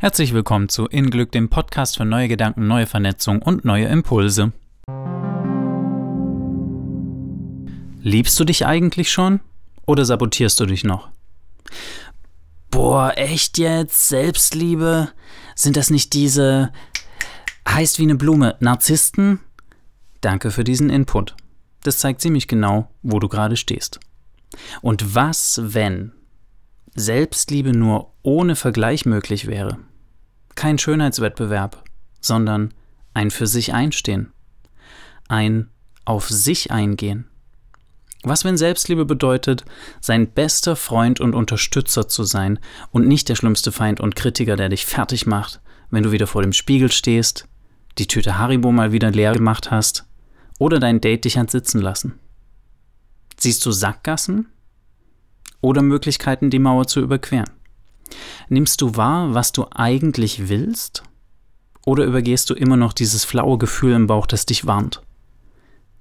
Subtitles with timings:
[0.00, 4.52] Herzlich willkommen zu In Glück, dem Podcast für neue Gedanken, neue Vernetzung und neue Impulse.
[8.00, 9.40] Liebst du dich eigentlich schon
[9.86, 11.08] oder sabotierst du dich noch?
[12.70, 14.06] Boah, echt jetzt?
[14.06, 15.10] Selbstliebe?
[15.56, 16.72] Sind das nicht diese
[17.68, 19.40] heißt wie eine Blume Narzissten?
[20.20, 21.34] Danke für diesen Input.
[21.82, 23.98] Das zeigt ziemlich genau, wo du gerade stehst.
[24.80, 26.12] Und was, wenn
[26.94, 29.78] Selbstliebe nur ohne Vergleich möglich wäre?
[30.58, 31.84] Kein Schönheitswettbewerb,
[32.20, 32.74] sondern
[33.14, 34.32] ein für sich einstehen.
[35.28, 35.68] Ein
[36.04, 37.28] auf sich eingehen.
[38.24, 39.64] Was, wenn Selbstliebe bedeutet,
[40.00, 42.58] sein bester Freund und Unterstützer zu sein
[42.90, 46.42] und nicht der schlimmste Feind und Kritiker, der dich fertig macht, wenn du wieder vor
[46.42, 47.46] dem Spiegel stehst,
[47.96, 50.06] die Tüte Haribo mal wieder leer gemacht hast
[50.58, 52.18] oder dein Date dich hat sitzen lassen?
[53.38, 54.48] Siehst du Sackgassen
[55.60, 57.57] oder Möglichkeiten, die Mauer zu überqueren?
[58.48, 61.02] Nimmst du wahr, was du eigentlich willst?
[61.84, 65.02] Oder übergehst du immer noch dieses flaue Gefühl im Bauch, das dich warnt?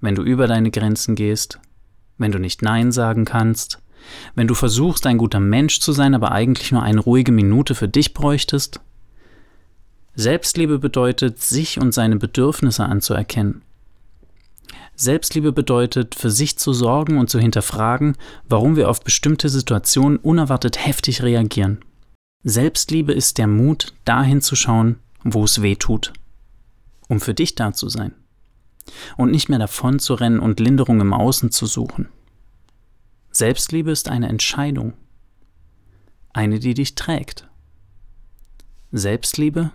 [0.00, 1.58] Wenn du über deine Grenzen gehst,
[2.18, 3.80] wenn du nicht Nein sagen kannst,
[4.36, 7.88] wenn du versuchst, ein guter Mensch zu sein, aber eigentlich nur eine ruhige Minute für
[7.88, 8.80] dich bräuchtest?
[10.14, 13.62] Selbstliebe bedeutet, sich und seine Bedürfnisse anzuerkennen.
[14.94, 18.16] Selbstliebe bedeutet, für sich zu sorgen und zu hinterfragen,
[18.48, 21.80] warum wir auf bestimmte Situationen unerwartet heftig reagieren.
[22.48, 26.12] Selbstliebe ist der Mut, dahin zu schauen, wo es weh tut,
[27.08, 28.14] um für dich da zu sein
[29.16, 32.08] und nicht mehr davon zu rennen und Linderung im Außen zu suchen.
[33.32, 34.92] Selbstliebe ist eine Entscheidung,
[36.32, 37.48] eine, die dich trägt.
[38.92, 39.72] Selbstliebe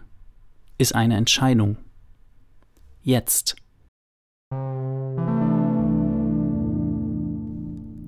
[0.77, 1.75] ist eine Entscheidung.
[3.03, 3.57] Jetzt.